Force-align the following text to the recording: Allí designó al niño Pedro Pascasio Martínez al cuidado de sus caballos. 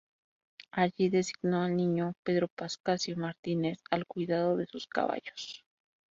Allí 0.71 1.11
designó 1.11 1.61
al 1.61 1.77
niño 1.77 2.15
Pedro 2.23 2.47
Pascasio 2.47 3.15
Martínez 3.17 3.77
al 3.91 4.07
cuidado 4.07 4.57
de 4.57 4.65
sus 4.65 4.87
caballos. 4.87 5.63